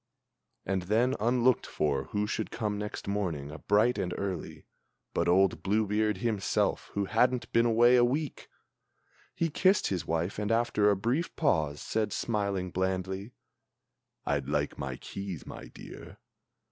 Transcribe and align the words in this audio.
And 0.65 0.81
then, 0.81 1.13
unlooked 1.19 1.67
for, 1.67 2.05
who 2.05 2.25
should 2.25 2.49
come 2.49 2.79
next 2.79 3.07
morning, 3.07 3.55
bright 3.67 3.99
and 3.99 4.15
early, 4.17 4.65
But 5.13 5.27
old 5.27 5.61
Blue 5.61 5.85
beard 5.85 6.17
himself 6.17 6.89
who 6.95 7.05
hadn't 7.05 7.53
been 7.53 7.67
away 7.67 7.97
a 7.97 8.03
week! 8.03 8.49
He 9.35 9.51
kissed 9.51 9.89
his 9.89 10.07
wife, 10.07 10.39
and, 10.39 10.51
after 10.51 10.89
a 10.89 10.95
brief 10.95 11.35
pause, 11.35 11.81
said, 11.81 12.13
smiling 12.13 12.71
blandly: 12.71 13.33
"I'd 14.25 14.49
like 14.49 14.75
my 14.79 14.95
keys, 14.97 15.45
my 15.45 15.65
dear." 15.67 16.17